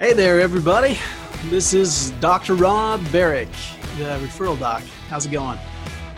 Hey 0.00 0.12
there, 0.12 0.40
everybody. 0.40 0.98
This 1.50 1.72
is 1.72 2.10
Dr. 2.18 2.56
Rob 2.56 3.00
Barrick, 3.12 3.48
the 3.96 4.18
referral 4.20 4.58
doc. 4.58 4.82
How's 5.08 5.24
it 5.24 5.30
going? 5.30 5.56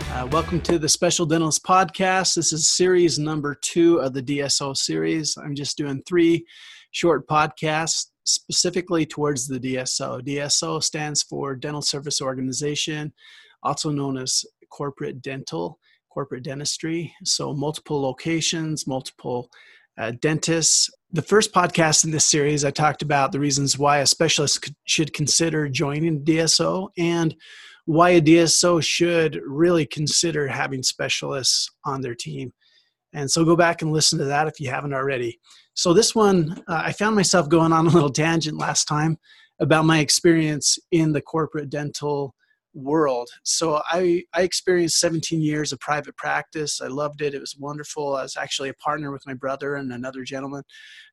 Uh, 0.09 0.27
welcome 0.31 0.59
to 0.61 0.79
the 0.79 0.89
Special 0.89 1.27
Dentalist 1.27 1.61
Podcast. 1.61 2.33
This 2.33 2.51
is 2.51 2.69
series 2.69 3.19
number 3.19 3.53
two 3.53 3.99
of 3.99 4.13
the 4.13 4.23
DSO 4.23 4.75
series. 4.75 5.37
I'm 5.37 5.53
just 5.53 5.77
doing 5.77 6.01
three 6.07 6.43
short 6.89 7.27
podcasts 7.27 8.07
specifically 8.23 9.05
towards 9.05 9.47
the 9.47 9.59
DSO. 9.59 10.21
DSO 10.23 10.81
stands 10.81 11.21
for 11.21 11.55
Dental 11.55 11.83
Service 11.83 12.19
Organization, 12.19 13.13
also 13.61 13.91
known 13.91 14.17
as 14.17 14.43
corporate 14.71 15.21
dental, 15.21 15.77
corporate 16.11 16.43
dentistry. 16.43 17.13
So, 17.23 17.53
multiple 17.53 18.01
locations, 18.01 18.87
multiple 18.87 19.51
uh, 19.97 20.11
dentists. 20.21 20.89
The 21.11 21.21
first 21.21 21.53
podcast 21.53 22.03
in 22.03 22.11
this 22.11 22.25
series, 22.25 22.65
I 22.65 22.71
talked 22.71 23.01
about 23.01 23.31
the 23.31 23.39
reasons 23.39 23.77
why 23.77 23.99
a 23.99 24.07
specialist 24.07 24.71
should 24.85 25.13
consider 25.13 25.69
joining 25.69 26.23
DSO 26.23 26.89
and 26.97 27.35
why 27.85 28.09
a 28.11 28.21
DSO 28.21 28.83
should 28.83 29.39
really 29.45 29.85
consider 29.85 30.47
having 30.47 30.83
specialists 30.83 31.69
on 31.85 32.01
their 32.01 32.15
team. 32.15 32.51
And 33.13 33.31
so 33.31 33.45
go 33.45 33.55
back 33.55 33.81
and 33.81 33.93
listen 33.93 34.19
to 34.19 34.25
that 34.25 34.47
if 34.47 34.59
you 34.59 34.69
haven't 34.69 34.93
already. 34.93 35.39
So, 35.73 35.93
this 35.93 36.13
one, 36.13 36.61
uh, 36.67 36.81
I 36.85 36.91
found 36.91 37.15
myself 37.15 37.47
going 37.49 37.71
on 37.71 37.87
a 37.87 37.89
little 37.89 38.11
tangent 38.11 38.57
last 38.57 38.85
time 38.85 39.17
about 39.59 39.85
my 39.85 39.99
experience 39.99 40.77
in 40.91 41.13
the 41.13 41.21
corporate 41.21 41.69
dental 41.69 42.35
world. 42.77 43.29
So 43.43 43.81
I, 43.89 44.23
I 44.33 44.43
experienced 44.43 44.99
17 44.99 45.41
years 45.41 45.71
of 45.71 45.79
private 45.79 46.15
practice. 46.15 46.79
I 46.81 46.87
loved 46.87 47.21
it. 47.21 47.33
It 47.33 47.41
was 47.41 47.55
wonderful. 47.57 48.15
I 48.15 48.23
was 48.23 48.37
actually 48.37 48.69
a 48.69 48.73
partner 48.75 49.11
with 49.11 49.25
my 49.25 49.33
brother 49.33 49.75
and 49.75 49.91
another 49.91 50.23
gentleman, 50.23 50.63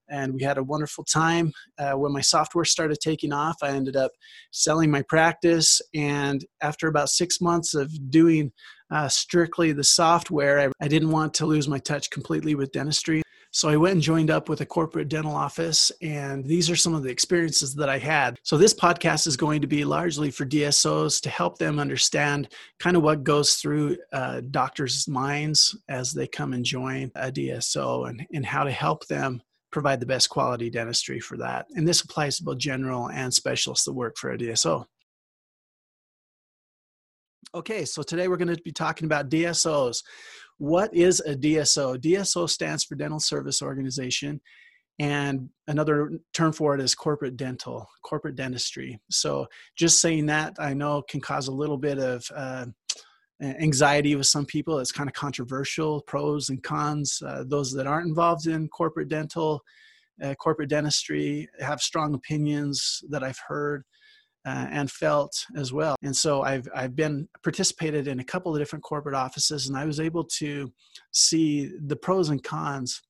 and 0.09 0.35
we 0.35 0.43
had 0.43 0.59
a 0.59 0.63
wonderful 0.63 1.05
time. 1.05 1.53
Uh, 1.79 1.93
when 1.93 2.13
my 2.13 2.21
software 2.21 2.65
started 2.65 2.99
taking 3.01 3.33
off, 3.33 3.57
I 3.63 3.71
ended 3.71 3.97
up 3.97 4.13
selling 4.51 4.91
my 4.91 5.03
practice. 5.03 5.81
And 5.95 6.45
after 6.61 6.89
about 6.89 7.09
six 7.09 7.41
months 7.41 7.75
of 7.75 8.11
doing 8.11 8.53
uh, 8.91 9.09
strictly 9.09 9.73
the 9.73 9.85
software, 9.85 10.61
I, 10.61 10.69
I 10.81 10.89
didn't 10.89 11.11
want 11.11 11.35
to 11.35 11.47
lose 11.47 11.67
my 11.67 11.79
touch 11.79 12.11
completely 12.11 12.55
with 12.55 12.73
dentistry. 12.73 13.24
So 13.55 13.69
I 13.69 13.77
went 13.77 13.93
and 13.93 14.03
joined 14.03 14.33
up 14.33 14.49
with 14.49 14.63
a 14.63 14.67
corporate 14.67 15.07
dental 15.07 15.37
office, 15.37 15.93
and 16.03 16.45
these 16.45 16.69
are 16.69 16.75
some 16.75 16.93
of 16.93 17.05
the 17.05 17.11
experiences 17.11 17.73
that 17.77 17.89
I 17.89 17.99
had. 17.99 18.41
So 18.43 18.59
this 18.59 18.75
podcast 18.75 19.29
is 19.29 19.37
going 19.37 19.61
to 19.61 19.69
be 19.69 19.85
largely 19.85 20.33
for 20.33 20.45
DSOs 20.45 21.21
to 21.21 21.31
help 21.31 21.57
them 21.57 21.79
understand 21.79 22.49
kind 22.81 22.97
of 22.97 23.05
what 23.05 23.23
goes 23.23 23.55
through 23.55 23.97
uh, 24.13 24.41
doctors' 24.51 25.07
minds 25.07 25.79
as 25.89 26.13
they 26.13 26.27
come 26.27 26.53
and 26.53 26.65
join 26.65 27.13
a 27.15 27.31
DSO 27.31 28.11
and, 28.11 28.27
and 28.33 28.45
how 28.45 28.65
to 28.65 28.73
help 28.73 29.07
them 29.07 29.41
provide 29.71 30.01
the 30.01 30.07
best 30.07 30.31
quality 30.31 30.69
dentistry 30.69 31.21
for 31.21 31.37
that. 31.37 31.67
And 31.77 31.87
this 31.87 32.01
applies 32.01 32.39
to 32.39 32.43
both 32.43 32.59
general 32.59 33.09
and 33.09 33.33
specialists 33.33 33.85
that 33.85 33.93
work 33.93 34.17
for 34.19 34.33
a 34.33 34.37
DSO. 34.37 34.85
Okay, 37.55 37.85
so 37.85 38.03
today 38.03 38.27
we're 38.27 38.37
going 38.37 38.53
to 38.53 38.61
be 38.63 38.73
talking 38.73 39.07
about 39.07 39.31
DSOs. 39.31 40.03
What 40.65 40.95
is 40.95 41.21
a 41.21 41.35
DSO? 41.35 41.99
DSO 41.99 42.49
stands 42.49 42.85
for 42.85 42.95
Dental 42.95 43.21
Service 43.21 43.61
Organization, 43.61 44.41
and 44.99 45.51
another 45.69 46.13
term 46.33 46.55
for 46.55 46.75
it 46.75 46.81
is 46.81 46.95
corporate 46.95 47.37
dental, 47.37 47.87
corporate 48.03 48.35
dentistry. 48.35 48.99
So 49.11 49.47
just 49.77 50.01
saying 50.01 50.25
that 50.27 50.55
I 50.59 50.73
know 50.73 51.03
can 51.03 51.21
cause 51.21 51.49
a 51.49 51.53
little 51.53 51.77
bit 51.77 51.99
of 51.99 52.27
uh, 52.35 52.65
anxiety 53.43 54.17
with 54.17 54.27
some 54.27 54.47
people. 54.47 54.79
It's 54.79 54.91
kind 54.91 55.07
of 55.07 55.13
controversial, 55.13 56.01
pros 56.07 56.49
and 56.49 56.63
cons. 56.63 57.21
Uh, 57.23 57.45
those 57.47 57.71
that 57.75 57.87
aren't 57.87 58.09
involved 58.09 58.47
in 58.47 58.69
corporate 58.69 59.11
dental, 59.11 59.61
uh, 60.23 60.35
corporate 60.37 60.71
dentistry 60.71 61.47
have 61.61 61.83
strong 61.83 62.15
opinions 62.15 63.05
that 63.11 63.23
I've 63.23 63.41
heard 63.49 63.85
uh, 64.47 64.67
and 64.71 64.91
felt 64.91 65.45
as 65.57 65.73
well. 65.73 65.97
And 66.03 66.15
so 66.15 66.43
I've 66.43 66.69
I've 66.75 66.95
been 66.95 67.29
participated 67.43 68.09
in 68.09 68.21
a 68.21 68.25
couple 68.25 68.55
of 68.55 68.61
different 68.61 68.83
corporate 68.83 69.15
offices, 69.15 69.69
and 69.69 69.77
I 69.77 69.85
was 69.85 70.01
able 70.01 70.25
to 70.39 70.73
see 71.13 71.73
the 71.87 71.97
pros 71.97 72.29
and 72.29 72.43
cons 72.43 73.03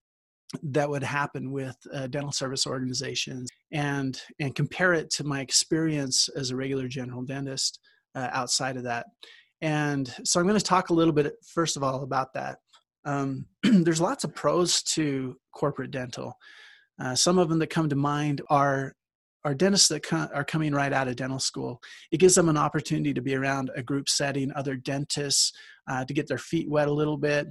that 0.63 0.89
would 0.89 1.03
happen 1.03 1.51
with 1.51 1.77
uh, 1.93 2.07
dental 2.07 2.33
service 2.33 2.67
organizations 2.67 3.51
and 3.73 4.21
and 4.39 4.55
compare 4.55 4.93
it 4.93 5.11
to 5.11 5.25
my 5.25 5.41
experience 5.41 6.29
as 6.37 6.51
a 6.51 6.57
regular 6.57 6.87
general 6.87 7.23
dentist 7.23 7.81
uh, 8.15 8.29
outside 8.33 8.77
of 8.77 8.85
that. 8.85 9.07
And 9.61 10.13
so 10.25 10.39
i'm 10.39 10.47
going 10.47 10.59
to 10.59 10.65
talk 10.65 10.91
a 10.91 10.95
little 10.95 11.13
bit 11.13 11.35
first 11.47 11.77
of 11.77 11.83
all 11.83 12.03
about 12.03 12.33
that. 12.35 12.59
Um, 13.05 13.47
there's 13.63 14.01
lots 14.01 14.25
of 14.25 14.35
pros 14.35 14.83
to 14.83 15.37
corporate 15.53 15.91
dental. 15.91 16.35
Uh, 17.01 17.15
some 17.15 17.39
of 17.39 17.49
them 17.49 17.59
that 17.59 17.71
come 17.71 17.89
to 17.89 17.97
mind 17.97 18.41
are 18.49 18.95
are 19.45 19.55
dentists 19.55 19.89
that 19.89 20.11
are 20.13 20.45
coming 20.45 20.73
right 20.73 20.93
out 20.93 21.09
of 21.09 21.17
dental 21.17 21.39
school. 21.39 21.81
It 22.11 22.19
gives 22.19 22.35
them 22.35 22.49
an 22.49 22.57
opportunity 22.57 23.13
to 23.15 23.23
be 23.23 23.35
around 23.35 23.71
a 23.77 23.83
group 23.83 24.09
setting, 24.09 24.51
other 24.53 24.77
dentists, 24.77 25.53
uh, 25.89 26.05
to 26.05 26.15
get 26.15 26.27
their 26.27 26.39
feet 26.39 26.69
wet 26.69 26.89
a 26.89 26.93
little 26.93 27.19
bit, 27.19 27.49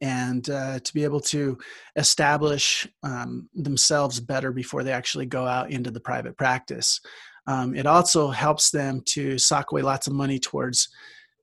and 0.00 0.48
uh, 0.50 0.80
to 0.80 0.94
be 0.94 1.04
able 1.04 1.20
to 1.20 1.56
establish 1.94 2.88
um, 3.02 3.48
themselves 3.54 4.18
better 4.18 4.50
before 4.50 4.82
they 4.82 4.92
actually 4.92 5.26
go 5.26 5.46
out 5.46 5.70
into 5.70 5.90
the 5.90 6.00
private 6.00 6.36
practice. 6.36 7.00
Um, 7.46 7.76
it 7.76 7.86
also 7.86 8.30
helps 8.30 8.70
them 8.70 9.02
to 9.06 9.38
sock 9.38 9.70
away 9.70 9.82
lots 9.82 10.08
of 10.08 10.12
money 10.12 10.40
towards 10.40 10.88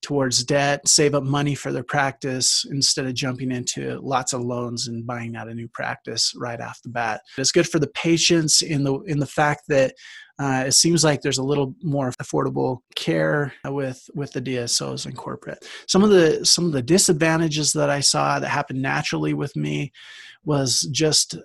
towards 0.04 0.44
debt, 0.44 0.88
save 0.88 1.16
up 1.16 1.24
money 1.24 1.56
for 1.56 1.72
their 1.72 1.84
practice 1.84 2.66
instead 2.70 3.06
of 3.06 3.14
jumping 3.16 3.52
into 3.52 4.00
lots 4.04 4.34
of 4.34 4.42
loans 4.42 4.88
and 4.88 5.08
buying 5.08 5.36
out 5.36 5.48
a 5.48 5.54
new 5.54 5.68
practice 5.70 6.34
right 6.36 6.62
off 6.62 6.82
the 6.84 6.90
bat. 6.90 7.22
It's 7.38 7.52
good 7.52 7.68
for 7.68 7.80
the 7.80 7.88
patients 7.88 8.62
in 8.62 8.84
the 8.84 9.00
in 9.02 9.20
the 9.20 9.26
fact 9.26 9.64
that 9.70 9.96
uh, 10.40 10.66
it 10.68 10.74
seems 10.74 11.04
like 11.04 11.22
there's 11.22 11.38
a 11.38 11.44
little 11.44 11.76
more 11.82 12.12
affordable 12.22 12.80
care 12.96 13.54
with 13.66 14.10
with 14.14 14.34
the 14.34 14.42
DSOs 14.42 15.06
and 15.06 15.16
corporate. 15.16 15.66
Some 15.88 16.04
of 16.04 16.10
the 16.10 16.46
some 16.46 16.66
of 16.66 16.74
the 16.74 16.84
disadvantages 16.84 17.72
that 17.74 17.90
I 17.90 18.02
saw 18.02 18.40
that 18.40 18.50
happened 18.50 18.82
naturally 18.82 19.34
with 19.34 19.56
me 19.56 19.92
was 20.44 20.82
just 20.92 21.38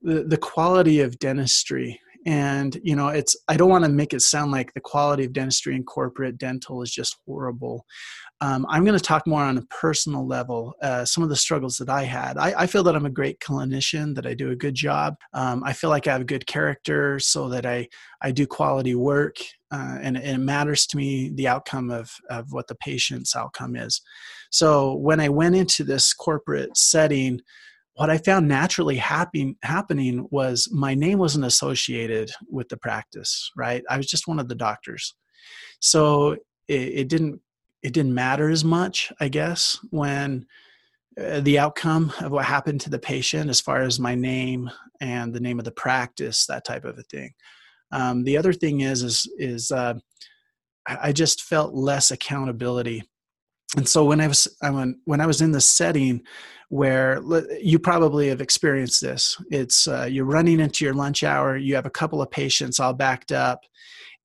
the, 0.00 0.22
the 0.22 0.36
quality 0.36 1.00
of 1.00 1.18
dentistry 1.18 2.00
and 2.26 2.78
you 2.82 2.96
know 2.96 3.08
it's 3.08 3.36
i 3.48 3.56
don't 3.56 3.70
want 3.70 3.84
to 3.84 3.90
make 3.90 4.12
it 4.12 4.20
sound 4.20 4.50
like 4.50 4.74
the 4.74 4.80
quality 4.80 5.24
of 5.24 5.32
dentistry 5.32 5.74
in 5.74 5.84
corporate 5.84 6.36
dental 6.36 6.82
is 6.82 6.90
just 6.90 7.16
horrible. 7.24 7.86
Um, 8.42 8.66
i'm 8.68 8.84
going 8.84 8.98
to 8.98 9.02
talk 9.02 9.26
more 9.26 9.42
on 9.42 9.56
a 9.56 9.62
personal 9.66 10.26
level 10.26 10.74
uh, 10.82 11.04
some 11.06 11.22
of 11.22 11.30
the 11.30 11.36
struggles 11.36 11.76
that 11.78 11.88
i 11.88 12.02
had. 12.02 12.36
I, 12.36 12.52
I, 12.62 12.66
feel 12.66 12.82
that 12.82 12.96
i'm 12.96 13.06
a 13.06 13.10
great 13.10 13.40
clinician 13.40 14.14
that 14.16 14.26
i 14.26 14.34
do 14.34 14.50
a 14.50 14.56
good 14.56 14.74
job. 14.74 15.14
Um, 15.32 15.62
i 15.64 15.72
feel 15.72 15.88
like 15.88 16.06
i 16.06 16.12
have 16.12 16.26
good 16.26 16.46
character 16.46 17.18
so 17.18 17.48
that 17.48 17.64
i 17.64 17.88
i 18.20 18.30
do 18.32 18.46
quality 18.46 18.94
work 18.94 19.36
uh, 19.72 19.98
and, 20.02 20.16
and, 20.16 20.26
it 20.26 20.44
matters 20.44 20.86
to 20.86 20.96
me 20.96 21.30
the 21.34 21.48
outcome 21.48 21.90
of, 21.90 22.10
of 22.30 22.52
what 22.52 22.68
the 22.68 22.76
patient's 22.76 23.34
outcome 23.34 23.76
is. 23.76 24.00
So 24.50 24.94
when 24.94 25.20
i 25.20 25.28
went 25.28 25.54
into 25.54 25.84
this 25.84 26.12
corporate 26.12 26.76
setting 26.76 27.40
what 27.96 28.10
I 28.10 28.18
found 28.18 28.46
naturally 28.46 28.96
happen, 28.96 29.56
happening 29.62 30.28
was 30.30 30.68
my 30.70 30.94
name 30.94 31.18
wasn't 31.18 31.46
associated 31.46 32.30
with 32.48 32.68
the 32.68 32.76
practice, 32.76 33.50
right? 33.56 33.82
I 33.88 33.96
was 33.96 34.06
just 34.06 34.28
one 34.28 34.38
of 34.38 34.48
the 34.48 34.54
doctors. 34.54 35.14
So 35.80 36.32
it, 36.68 36.74
it 36.74 37.08
didn't 37.08 37.40
it 37.82 37.92
didn't 37.92 38.14
matter 38.14 38.50
as 38.50 38.64
much, 38.64 39.12
I 39.20 39.28
guess, 39.28 39.78
when 39.90 40.46
uh, 41.20 41.40
the 41.40 41.58
outcome 41.58 42.12
of 42.20 42.32
what 42.32 42.44
happened 42.44 42.80
to 42.82 42.90
the 42.90 42.98
patient 42.98 43.48
as 43.48 43.60
far 43.60 43.82
as 43.82 44.00
my 44.00 44.14
name 44.14 44.70
and 45.00 45.32
the 45.32 45.40
name 45.40 45.58
of 45.58 45.64
the 45.64 45.70
practice, 45.70 46.46
that 46.46 46.64
type 46.64 46.84
of 46.84 46.98
a 46.98 47.02
thing. 47.04 47.32
Um, 47.92 48.24
the 48.24 48.36
other 48.36 48.52
thing 48.52 48.80
is 48.80 49.02
is 49.02 49.30
is 49.38 49.70
uh, 49.70 49.94
I 50.86 51.12
just 51.12 51.42
felt 51.42 51.74
less 51.74 52.10
accountability 52.10 53.04
and 53.76 53.88
so 53.88 54.04
when 54.04 54.20
I 54.20 54.28
was 54.28 54.48
when 55.04 55.20
I 55.20 55.26
was 55.26 55.40
in 55.40 55.50
the 55.50 55.60
setting 55.60 56.22
where 56.68 57.20
you 57.60 57.78
probably 57.78 58.28
have 58.28 58.40
experienced 58.40 59.00
this, 59.00 59.36
it's 59.50 59.86
uh, 59.86 60.08
you're 60.10 60.24
running 60.24 60.60
into 60.60 60.84
your 60.84 60.94
lunch 60.94 61.22
hour, 61.22 61.56
you 61.56 61.74
have 61.74 61.86
a 61.86 61.90
couple 61.90 62.20
of 62.20 62.30
patients 62.30 62.80
all 62.80 62.92
backed 62.92 63.32
up, 63.32 63.60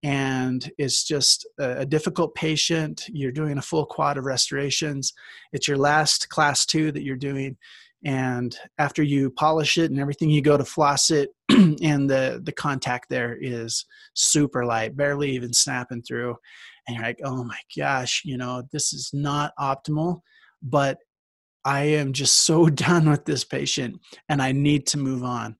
and 0.03 0.71
it's 0.77 1.03
just 1.03 1.47
a, 1.59 1.85
difficult 1.85 2.33
patient. 2.33 3.05
You're 3.09 3.31
doing 3.31 3.57
a 3.57 3.61
full 3.61 3.85
quad 3.85 4.17
of 4.17 4.25
restorations. 4.25 5.13
It's 5.53 5.67
your 5.67 5.77
last 5.77 6.29
class 6.29 6.65
two 6.65 6.91
that 6.91 7.03
you're 7.03 7.15
doing, 7.15 7.57
and 8.03 8.57
after 8.79 9.03
you 9.03 9.29
polish 9.29 9.77
it 9.77 9.91
and 9.91 9.99
everything, 9.99 10.31
you 10.31 10.41
go 10.41 10.57
to 10.57 10.65
floss 10.65 11.11
it, 11.11 11.29
and 11.49 12.09
the 12.09 12.41
the 12.43 12.51
contact 12.51 13.09
there 13.09 13.37
is 13.39 13.85
super 14.13 14.65
light, 14.65 14.97
barely 14.97 15.31
even 15.31 15.53
snapping 15.53 16.01
through 16.01 16.35
and 16.87 16.97
you're 16.97 17.05
like, 17.05 17.19
oh 17.23 17.43
my 17.43 17.59
gosh, 17.77 18.21
you 18.25 18.37
know, 18.37 18.63
this 18.71 18.93
is 18.93 19.11
not 19.13 19.53
optimal, 19.59 20.21
but 20.61 20.97
I 21.65 21.83
am 21.83 22.13
just 22.13 22.45
so 22.45 22.67
done 22.69 23.09
with 23.09 23.25
this 23.25 23.43
patient 23.43 23.99
and 24.29 24.41
I 24.41 24.51
need 24.51 24.87
to 24.87 24.97
move 24.97 25.23
on. 25.23 25.55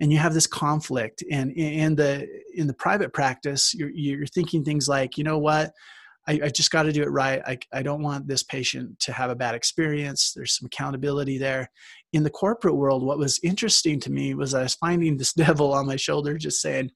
And 0.00 0.12
you 0.12 0.18
have 0.18 0.34
this 0.34 0.46
conflict. 0.46 1.24
And 1.30 1.52
in 1.52 1.96
the 1.96 2.28
in 2.54 2.66
the 2.66 2.74
private 2.74 3.14
practice, 3.14 3.74
you're 3.74 3.90
you're 3.90 4.26
thinking 4.26 4.62
things 4.62 4.88
like, 4.88 5.16
you 5.16 5.24
know 5.24 5.38
what? 5.38 5.72
I, 6.28 6.40
I 6.44 6.48
just 6.48 6.70
got 6.70 6.84
to 6.84 6.92
do 6.92 7.02
it 7.02 7.10
right. 7.10 7.40
I, 7.46 7.58
I 7.72 7.82
don't 7.82 8.02
want 8.02 8.26
this 8.26 8.42
patient 8.42 8.98
to 9.00 9.12
have 9.12 9.30
a 9.30 9.36
bad 9.36 9.54
experience. 9.54 10.32
There's 10.34 10.56
some 10.58 10.66
accountability 10.66 11.38
there. 11.38 11.70
in 12.12 12.24
the 12.24 12.30
corporate 12.30 12.76
world, 12.76 13.04
what 13.04 13.18
was 13.18 13.38
interesting 13.42 14.00
to 14.00 14.10
me 14.10 14.34
was 14.34 14.54
I 14.54 14.62
was 14.62 14.74
finding 14.74 15.16
this 15.16 15.32
devil 15.34 15.72
on 15.72 15.86
my 15.86 15.96
shoulder 15.96 16.36
just 16.36 16.60
saying, 16.60 16.90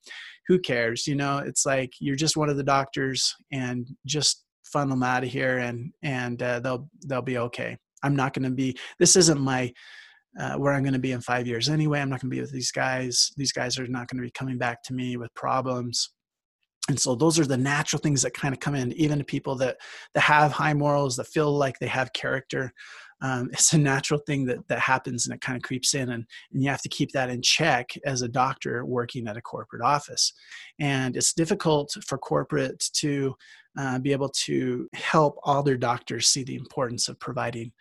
who 0.48 0.58
cares? 0.58 1.06
You 1.06 1.14
know, 1.14 1.38
it's 1.38 1.64
like 1.64 1.92
you're 2.00 2.16
just 2.16 2.36
one 2.36 2.48
of 2.48 2.56
the 2.56 2.64
doctors 2.64 3.34
and 3.52 3.88
just 4.04 4.44
funnel 4.64 4.90
them 4.96 5.02
out 5.02 5.22
of 5.22 5.30
here 5.30 5.58
and, 5.58 5.92
and 6.02 6.42
uh, 6.42 6.60
they'll, 6.60 6.88
they'll 7.06 7.22
be 7.22 7.38
okay. 7.38 7.76
I'm 8.02 8.17
not 8.17 8.35
going 8.35 8.44
to 8.44 8.50
be, 8.50 8.76
this 8.99 9.17
isn't 9.17 9.41
my, 9.41 9.73
uh, 10.38 10.55
where 10.55 10.73
I'm 10.73 10.82
going 10.82 10.93
to 10.93 10.99
be 10.99 11.12
in 11.12 11.20
five 11.20 11.47
years 11.47 11.69
anyway. 11.69 12.00
I'm 12.00 12.08
not 12.08 12.20
going 12.20 12.31
to 12.31 12.37
be 12.37 12.41
with 12.41 12.52
these 12.52 12.70
guys. 12.70 13.32
These 13.37 13.52
guys 13.52 13.79
are 13.79 13.87
not 13.87 14.08
going 14.08 14.19
to 14.19 14.26
be 14.26 14.31
coming 14.31 14.58
back 14.58 14.82
to 14.85 14.94
me 14.94 15.17
with 15.17 15.35
problems 15.35 16.11
and 16.91 16.99
so 16.99 17.14
those 17.14 17.38
are 17.38 17.47
the 17.47 17.56
natural 17.56 18.00
things 18.00 18.23
that 18.23 18.35
kind 18.35 18.52
of 18.52 18.61
come 18.61 18.75
in 18.75 18.93
even 18.93 19.19
to 19.19 19.25
people 19.25 19.55
that 19.56 19.76
that 20.14 20.20
have 20.20 20.52
high 20.52 20.75
morals 20.75 21.17
that 21.17 21.26
feel 21.26 21.56
like 21.56 21.79
they 21.79 21.87
have 21.87 22.12
character 22.12 22.73
um, 23.23 23.49
it's 23.52 23.73
a 23.73 23.79
natural 23.79 24.20
thing 24.26 24.44
that 24.46 24.67
that 24.69 24.79
happens 24.79 25.26
and 25.26 25.35
it 25.35 25.41
kind 25.41 25.56
of 25.56 25.62
creeps 25.62 25.94
in 25.94 26.11
and, 26.11 26.25
and 26.53 26.62
you 26.62 26.69
have 26.69 26.82
to 26.82 26.88
keep 26.88 27.12
that 27.12 27.31
in 27.31 27.41
check 27.43 27.91
as 28.05 28.23
a 28.23 28.29
doctor 28.29 28.85
working 28.85 29.29
at 29.29 29.37
a 29.37 29.43
corporate 29.43 29.82
office 29.82 30.32
and 30.79 31.17
it's 31.17 31.32
difficult 31.32 31.94
for 32.06 32.19
corporate 32.19 32.85
to 32.94 33.35
uh, 33.78 33.99
be 33.99 34.12
able 34.12 34.28
to 34.28 34.88
help 34.93 35.38
all 35.43 35.62
their 35.62 35.76
doctors 35.76 36.28
see 36.28 36.43
the 36.43 36.56
importance 36.56 37.08
of 37.08 37.19
providing 37.20 37.72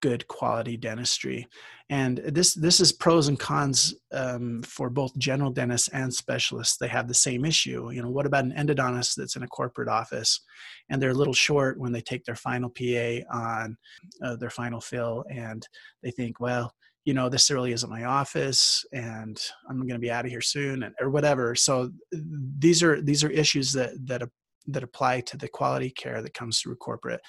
good 0.00 0.26
quality 0.28 0.76
dentistry. 0.76 1.46
And 1.90 2.18
this 2.18 2.54
this 2.54 2.80
is 2.80 2.92
pros 2.92 3.28
and 3.28 3.38
cons 3.38 3.94
um, 4.12 4.62
for 4.62 4.88
both 4.88 5.16
general 5.18 5.50
dentists 5.50 5.88
and 5.88 6.12
specialists. 6.12 6.78
They 6.78 6.88
have 6.88 7.06
the 7.06 7.14
same 7.14 7.44
issue 7.44 7.90
you 7.90 8.02
know 8.02 8.10
what 8.10 8.26
about 8.26 8.44
an 8.44 8.52
endodontist 8.52 9.14
that's 9.16 9.36
in 9.36 9.42
a 9.42 9.48
corporate 9.48 9.88
office 9.88 10.40
and 10.88 11.00
they're 11.00 11.10
a 11.10 11.14
little 11.14 11.34
short 11.34 11.78
when 11.78 11.92
they 11.92 12.00
take 12.00 12.24
their 12.24 12.34
final 12.36 12.70
pa 12.70 13.20
on 13.32 13.76
uh, 14.24 14.36
their 14.36 14.50
final 14.50 14.80
fill 14.80 15.24
and 15.30 15.66
they 16.02 16.10
think 16.10 16.40
well 16.40 16.72
you 17.04 17.14
know 17.14 17.28
this 17.28 17.50
really 17.50 17.72
isn't 17.72 17.90
my 17.90 18.04
office 18.04 18.84
and 18.92 19.40
i'm 19.68 19.78
going 19.78 19.88
to 19.88 19.98
be 19.98 20.10
out 20.10 20.24
of 20.24 20.30
here 20.30 20.40
soon 20.40 20.82
and 20.84 20.94
or 21.00 21.10
whatever. 21.10 21.54
So 21.54 21.90
these 22.12 22.82
are 22.82 23.00
these 23.00 23.24
are 23.24 23.30
issues 23.30 23.72
that 23.72 23.92
that 24.06 24.22
that 24.66 24.82
apply 24.82 25.20
to 25.20 25.36
the 25.36 25.48
quality 25.48 25.90
care 25.90 26.22
that 26.22 26.34
comes 26.34 26.60
through 26.60 26.76
corporate 26.76 27.20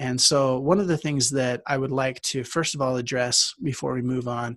and 0.00 0.18
so, 0.18 0.58
one 0.58 0.80
of 0.80 0.88
the 0.88 0.96
things 0.96 1.28
that 1.30 1.60
I 1.66 1.76
would 1.76 1.90
like 1.90 2.22
to 2.22 2.42
first 2.42 2.74
of 2.74 2.80
all 2.80 2.96
address 2.96 3.54
before 3.62 3.92
we 3.92 4.00
move 4.00 4.28
on 4.28 4.56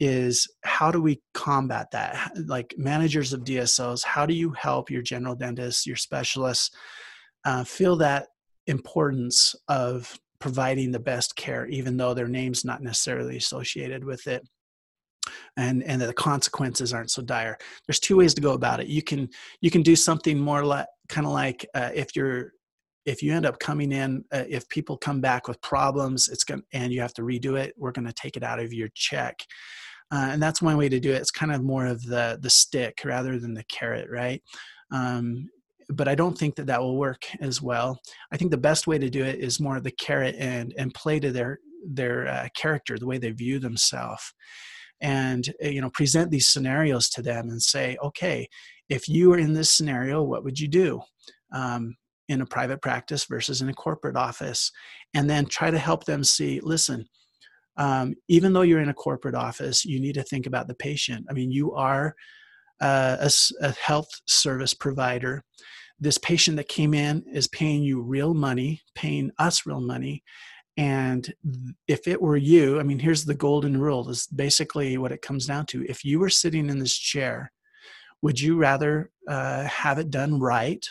is 0.00 0.48
how 0.64 0.90
do 0.90 1.02
we 1.02 1.20
combat 1.34 1.90
that? 1.92 2.32
Like 2.46 2.74
managers 2.78 3.34
of 3.34 3.44
DSOs, 3.44 4.02
how 4.02 4.24
do 4.24 4.32
you 4.32 4.52
help 4.52 4.90
your 4.90 5.02
general 5.02 5.34
dentists, 5.34 5.86
your 5.86 5.96
specialists 5.96 6.70
uh, 7.44 7.62
feel 7.64 7.96
that 7.96 8.28
importance 8.66 9.54
of 9.68 10.18
providing 10.38 10.92
the 10.92 10.98
best 10.98 11.36
care, 11.36 11.66
even 11.66 11.98
though 11.98 12.14
their 12.14 12.26
name's 12.26 12.64
not 12.64 12.82
necessarily 12.82 13.36
associated 13.36 14.02
with 14.02 14.26
it? 14.26 14.48
And 15.56 15.82
and 15.84 16.00
the 16.00 16.12
consequences 16.12 16.92
aren't 16.92 17.10
so 17.10 17.22
dire. 17.22 17.58
There's 17.86 18.00
two 18.00 18.16
ways 18.16 18.34
to 18.34 18.40
go 18.40 18.52
about 18.52 18.80
it. 18.80 18.88
You 18.88 19.02
can 19.02 19.28
you 19.60 19.70
can 19.70 19.82
do 19.82 19.96
something 19.96 20.38
more 20.38 20.64
like 20.64 20.86
kind 21.08 21.26
of 21.26 21.32
like 21.32 21.66
uh, 21.74 21.90
if 21.94 22.14
you're 22.14 22.52
if 23.06 23.22
you 23.22 23.32
end 23.32 23.46
up 23.46 23.58
coming 23.58 23.92
in 23.92 24.24
uh, 24.32 24.44
if 24.48 24.68
people 24.68 24.96
come 24.96 25.20
back 25.20 25.48
with 25.48 25.60
problems 25.62 26.28
it's 26.28 26.44
going 26.44 26.62
and 26.72 26.92
you 26.92 27.00
have 27.00 27.14
to 27.14 27.22
redo 27.22 27.58
it 27.58 27.74
we're 27.78 27.92
going 27.92 28.06
to 28.06 28.12
take 28.12 28.36
it 28.36 28.42
out 28.42 28.60
of 28.60 28.72
your 28.72 28.88
check. 28.94 29.42
Uh, 30.12 30.28
and 30.32 30.42
that's 30.42 30.60
one 30.60 30.76
way 30.76 30.88
to 30.88 30.98
do 30.98 31.12
it. 31.12 31.20
It's 31.20 31.30
kind 31.30 31.52
of 31.52 31.62
more 31.62 31.86
of 31.86 32.02
the 32.04 32.38
the 32.42 32.50
stick 32.50 33.00
rather 33.04 33.38
than 33.38 33.54
the 33.54 33.64
carrot 33.64 34.08
right? 34.10 34.42
Um, 34.92 35.48
but 35.92 36.06
i 36.06 36.14
don't 36.14 36.38
think 36.38 36.54
that 36.54 36.66
that 36.66 36.80
will 36.80 36.96
work 36.96 37.26
as 37.40 37.60
well. 37.60 38.00
I 38.32 38.36
think 38.36 38.50
the 38.50 38.56
best 38.56 38.86
way 38.86 38.98
to 38.98 39.10
do 39.10 39.24
it 39.24 39.40
is 39.40 39.60
more 39.60 39.76
of 39.76 39.84
the 39.84 39.90
carrot 39.90 40.36
and 40.38 40.74
and 40.78 40.94
play 40.94 41.20
to 41.20 41.32
their 41.32 41.58
their 41.84 42.28
uh, 42.28 42.48
character 42.54 42.98
the 42.98 43.06
way 43.06 43.18
they 43.18 43.30
view 43.30 43.58
themselves 43.58 44.32
and 45.00 45.52
uh, 45.64 45.68
you 45.68 45.80
know 45.80 45.90
present 45.90 46.30
these 46.30 46.48
scenarios 46.48 47.08
to 47.08 47.22
them 47.22 47.48
and 47.48 47.62
say 47.62 47.96
okay 48.02 48.48
if 48.88 49.08
you 49.08 49.30
were 49.30 49.38
in 49.38 49.54
this 49.54 49.72
scenario 49.72 50.22
what 50.22 50.44
would 50.44 50.58
you 50.58 50.68
do 50.68 51.00
um, 51.52 51.96
in 52.28 52.40
a 52.40 52.46
private 52.46 52.82
practice 52.82 53.24
versus 53.24 53.60
in 53.60 53.68
a 53.68 53.74
corporate 53.74 54.16
office? 54.16 54.70
And 55.14 55.28
then 55.28 55.46
try 55.46 55.70
to 55.70 55.78
help 55.78 56.04
them 56.04 56.22
see 56.24 56.60
listen 56.62 57.06
um, 57.76 58.14
even 58.28 58.52
though 58.52 58.62
you're 58.62 58.80
in 58.80 58.88
a 58.88 58.94
corporate 58.94 59.34
office 59.34 59.84
you 59.84 60.00
need 60.00 60.14
to 60.14 60.22
think 60.22 60.46
about 60.46 60.68
the 60.68 60.74
patient. 60.74 61.26
I 61.30 61.32
mean 61.32 61.50
you 61.50 61.72
are 61.74 62.14
uh, 62.80 63.16
a, 63.20 63.30
a 63.60 63.72
health 63.72 64.08
service 64.26 64.74
provider. 64.74 65.44
This 65.98 66.18
patient 66.18 66.56
that 66.56 66.68
came 66.68 66.94
in 66.94 67.24
is 67.30 67.46
paying 67.48 67.82
you 67.82 68.02
real 68.02 68.34
money 68.34 68.80
paying 68.94 69.30
us 69.38 69.66
real 69.66 69.80
money 69.80 70.22
and 70.80 71.34
if 71.88 72.08
it 72.08 72.20
were 72.20 72.38
you 72.38 72.80
i 72.80 72.82
mean 72.82 72.98
here's 72.98 73.26
the 73.26 73.34
golden 73.34 73.78
rule 73.78 74.02
this 74.02 74.22
is 74.22 74.26
basically 74.28 74.96
what 74.96 75.12
it 75.12 75.20
comes 75.20 75.46
down 75.46 75.66
to. 75.66 75.84
If 75.84 76.04
you 76.04 76.18
were 76.18 76.30
sitting 76.30 76.70
in 76.70 76.78
this 76.78 76.96
chair 76.96 77.52
would 78.22 78.40
you 78.40 78.56
rather 78.56 79.10
uh, 79.28 79.64
have 79.64 79.98
it 79.98 80.10
done 80.10 80.38
right? 80.38 80.86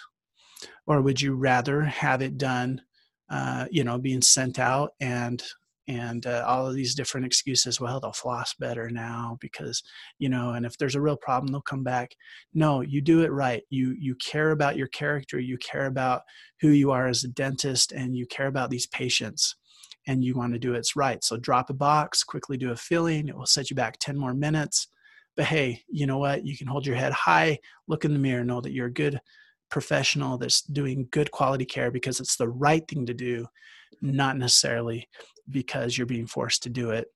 Or 0.87 1.01
would 1.01 1.21
you 1.21 1.35
rather 1.35 1.81
have 1.83 2.21
it 2.21 2.37
done 2.37 2.81
uh, 3.29 3.65
you 3.71 3.83
know 3.83 3.97
being 3.97 4.21
sent 4.21 4.59
out 4.59 4.91
and 5.01 5.43
and 5.87 6.27
uh, 6.27 6.43
all 6.47 6.67
of 6.67 6.75
these 6.75 6.93
different 6.93 7.25
excuses 7.25 7.81
well 7.81 7.99
they'll 7.99 8.11
floss 8.11 8.53
better 8.59 8.91
now 8.91 9.37
because 9.41 9.81
you 10.19 10.29
know 10.29 10.51
and 10.51 10.67
if 10.67 10.77
there's 10.77 10.95
a 10.95 11.01
real 11.01 11.17
problem 11.17 11.51
they'll 11.51 11.61
come 11.61 11.83
back. 11.83 12.11
No 12.53 12.81
you 12.81 13.01
do 13.01 13.23
it 13.23 13.31
right. 13.31 13.63
You 13.71 13.95
you 13.99 14.13
care 14.15 14.51
about 14.51 14.77
your 14.77 14.87
character. 14.87 15.39
You 15.39 15.57
care 15.57 15.87
about 15.87 16.21
who 16.61 16.69
you 16.69 16.91
are 16.91 17.07
as 17.07 17.23
a 17.23 17.27
dentist 17.27 17.91
and 17.91 18.15
you 18.15 18.27
care 18.27 18.47
about 18.47 18.69
these 18.69 18.85
patients 18.85 19.55
and 20.09 20.23
you 20.23 20.33
want 20.33 20.53
to 20.53 20.59
do 20.59 20.73
it 20.73 20.87
right. 20.95 21.23
So 21.23 21.37
drop 21.37 21.69
a 21.69 21.73
box 21.73 22.23
quickly 22.23 22.57
do 22.57 22.71
a 22.71 22.75
filling 22.75 23.27
it 23.27 23.37
will 23.37 23.45
set 23.45 23.69
you 23.69 23.75
back 23.75 23.97
10 23.99 24.17
more 24.17 24.33
minutes. 24.33 24.87
But 25.37 25.45
hey 25.45 25.83
you 25.87 26.07
know 26.07 26.17
what? 26.17 26.45
You 26.45 26.57
can 26.57 26.67
hold 26.67 26.85
your 26.85 26.95
head 26.95 27.13
high 27.13 27.59
look 27.87 28.03
in 28.03 28.13
the 28.13 28.19
mirror 28.19 28.43
know 28.43 28.59
that 28.59 28.73
you're 28.73 28.87
a 28.87 28.93
good 28.93 29.21
professional 29.69 30.39
that's 30.39 30.63
doing 30.63 31.07
good 31.11 31.29
quality 31.29 31.65
care 31.65 31.91
because 31.91 32.19
it's 32.19 32.37
the 32.37 32.49
right 32.49 32.87
thing 32.87 33.05
to 33.05 33.13
do, 33.13 33.45
not 34.01 34.35
necessarily 34.35 35.07
because 35.47 35.95
you're 35.95 36.07
being 36.07 36.25
forced 36.25 36.63
to 36.63 36.69
do 36.69 36.89
it. 36.89 37.07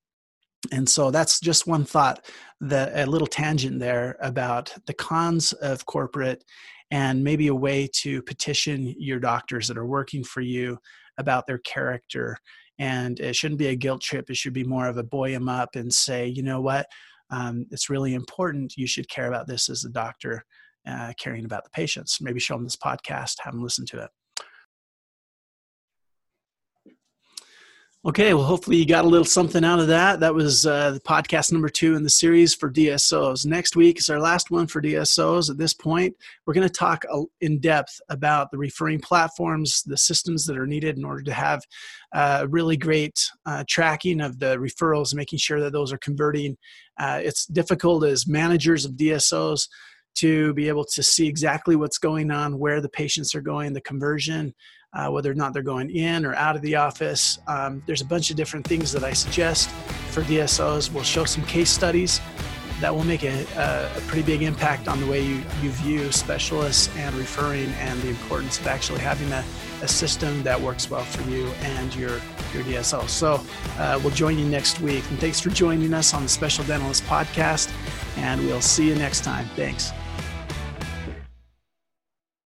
And 0.71 0.87
so 0.87 1.09
that's 1.09 1.39
just 1.39 1.67
one 1.67 1.83
thought, 1.83 2.25
that 2.61 2.91
a 2.95 3.09
little 3.09 3.27
tangent 3.27 3.79
there 3.79 4.15
about 4.21 4.73
the 4.85 4.93
cons 4.93 5.51
of 5.53 5.85
corporate 5.87 6.43
and 6.91 7.23
maybe 7.23 7.47
a 7.47 7.55
way 7.55 7.89
to 8.01 8.21
petition 8.21 8.93
your 8.99 9.19
doctors 9.19 9.67
that 9.67 9.79
are 9.79 9.85
working 9.85 10.23
for 10.23 10.41
you 10.41 10.77
about 11.17 11.47
their 11.47 11.59
character. 11.59 12.37
And 12.79 13.19
it 13.19 13.35
shouldn't 13.35 13.59
be 13.59 13.67
a 13.67 13.75
guilt 13.75 14.01
trip. 14.01 14.29
It 14.29 14.37
should 14.37 14.53
be 14.53 14.63
more 14.63 14.87
of 14.87 14.97
a 14.97 15.03
buoy 15.03 15.33
them 15.33 15.49
up 15.49 15.75
and 15.75 15.93
say, 15.93 16.27
you 16.27 16.43
know 16.43 16.61
what, 16.61 16.87
um, 17.29 17.65
it's 17.71 17.89
really 17.89 18.13
important. 18.13 18.73
You 18.77 18.87
should 18.87 19.09
care 19.09 19.27
about 19.27 19.47
this 19.47 19.69
as 19.69 19.85
a 19.85 19.89
doctor 19.89 20.43
uh, 20.87 21.13
caring 21.17 21.45
about 21.45 21.63
the 21.63 21.69
patients. 21.69 22.17
Maybe 22.21 22.39
show 22.39 22.55
them 22.55 22.63
this 22.63 22.75
podcast, 22.75 23.35
have 23.43 23.53
them 23.53 23.63
listen 23.63 23.85
to 23.87 24.03
it. 24.03 24.09
Okay, 28.05 28.33
well, 28.33 28.43
hopefully 28.43 28.75
you 28.75 28.85
got 28.85 29.05
a 29.05 29.07
little 29.07 29.23
something 29.23 29.63
out 29.63 29.79
of 29.79 29.87
that. 29.87 30.19
That 30.19 30.35
was 30.35 30.65
uh, 30.65 30.91
the 30.91 30.99
podcast 30.99 31.53
number 31.53 31.69
two 31.69 31.95
in 31.95 32.03
the 32.03 32.09
series 32.09 32.53
for 32.53 32.69
DSOs. 32.69 33.45
Next 33.45 33.77
week 33.77 33.97
is 33.97 34.09
our 34.09 34.19
last 34.19 34.51
one 34.51 34.67
for 34.67 34.81
DSOs. 34.81 35.49
At 35.49 35.57
this 35.57 35.73
point, 35.73 36.13
we're 36.45 36.53
going 36.53 36.67
to 36.67 36.73
talk 36.73 37.05
in 37.39 37.59
depth 37.61 38.01
about 38.09 38.51
the 38.51 38.57
referring 38.57 38.99
platforms, 38.99 39.83
the 39.83 39.95
systems 39.95 40.45
that 40.47 40.57
are 40.57 40.67
needed 40.67 40.97
in 40.97 41.05
order 41.05 41.21
to 41.21 41.31
have 41.31 41.61
uh, 42.11 42.45
really 42.49 42.75
great 42.75 43.25
uh, 43.45 43.63
tracking 43.69 44.19
of 44.19 44.37
the 44.37 44.57
referrals, 44.57 45.15
making 45.15 45.39
sure 45.39 45.61
that 45.61 45.71
those 45.71 45.93
are 45.93 45.97
converting. 45.99 46.57
Uh, 46.99 47.21
it's 47.23 47.45
difficult 47.45 48.03
as 48.03 48.27
managers 48.27 48.83
of 48.83 48.97
DSOs 48.97 49.69
to 50.15 50.53
be 50.55 50.67
able 50.67 50.83
to 50.85 51.01
see 51.01 51.25
exactly 51.25 51.77
what's 51.77 51.99
going 51.99 52.31
on, 52.31 52.59
where 52.59 52.81
the 52.81 52.89
patients 52.89 53.33
are 53.33 53.41
going, 53.41 53.71
the 53.71 53.79
conversion, 53.79 54.53
uh, 54.93 55.09
whether 55.09 55.31
or 55.31 55.35
not 55.35 55.53
they're 55.53 55.63
going 55.63 55.89
in 55.89 56.25
or 56.25 56.35
out 56.35 56.55
of 56.55 56.61
the 56.61 56.75
office. 56.75 57.39
Um, 57.47 57.83
there's 57.85 58.01
a 58.01 58.05
bunch 58.05 58.29
of 58.29 58.35
different 58.35 58.65
things 58.67 58.91
that 58.91 59.03
I 59.03 59.13
suggest 59.13 59.69
for 60.11 60.21
DSOs. 60.23 60.91
We'll 60.91 61.03
show 61.03 61.25
some 61.25 61.43
case 61.45 61.69
studies 61.69 62.21
that 62.79 62.93
will 62.93 63.05
make 63.05 63.23
a, 63.23 63.45
a, 63.55 64.01
pretty 64.07 64.23
big 64.23 64.41
impact 64.41 64.89
on 64.89 64.99
the 64.99 65.07
way 65.07 65.21
you, 65.21 65.41
you 65.61 65.69
view 65.69 66.11
specialists 66.11 66.93
and 66.97 67.15
referring 67.15 67.71
and 67.79 68.01
the 68.01 68.09
importance 68.09 68.59
of 68.59 68.67
actually 68.67 68.99
having 68.99 69.31
a, 69.31 69.43
a 69.81 69.87
system 69.87 70.43
that 70.43 70.59
works 70.59 70.89
well 70.89 71.05
for 71.05 71.27
you 71.29 71.47
and 71.61 71.95
your, 71.95 72.19
your 72.53 72.63
DSO. 72.63 73.07
So 73.07 73.41
uh, 73.77 73.99
we'll 74.03 74.13
join 74.13 74.37
you 74.37 74.45
next 74.45 74.81
week. 74.81 75.09
And 75.09 75.19
thanks 75.19 75.39
for 75.39 75.49
joining 75.49 75.93
us 75.93 76.13
on 76.13 76.23
the 76.23 76.29
Special 76.29 76.65
Dentalist 76.65 77.03
Podcast. 77.03 77.71
And 78.17 78.41
we'll 78.45 78.59
see 78.59 78.89
you 78.89 78.95
next 78.95 79.23
time. 79.23 79.45
Thanks. 79.55 79.93